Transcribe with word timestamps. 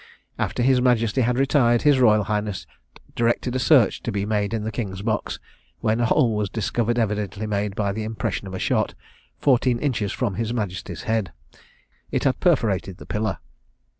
After 0.39 0.63
his 0.63 0.81
majesty 0.81 1.21
had 1.21 1.37
retired, 1.37 1.83
his 1.83 1.99
royal 1.99 2.23
highness 2.23 2.65
directed 3.15 3.55
a 3.55 3.59
search 3.59 4.01
to 4.01 4.11
be 4.11 4.25
made 4.25 4.51
in 4.51 4.63
the 4.63 4.71
king's 4.71 5.03
box, 5.03 5.37
when 5.81 5.99
a 5.99 6.07
hole 6.07 6.35
was 6.35 6.49
discovered, 6.49 6.97
evidently 6.97 7.45
made 7.45 7.75
by 7.75 7.91
the 7.91 8.01
impression 8.03 8.47
of 8.47 8.55
a 8.55 8.57
shot, 8.57 8.95
fourteen 9.37 9.77
inches 9.77 10.11
from 10.11 10.33
his 10.41 10.55
majesty's 10.55 11.03
head. 11.03 11.33
It 12.09 12.23
had 12.23 12.39
perforated 12.39 12.97
the 12.97 13.05
pillar. 13.05 13.37